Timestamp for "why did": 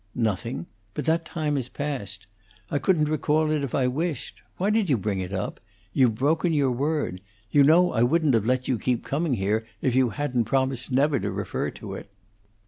4.57-4.89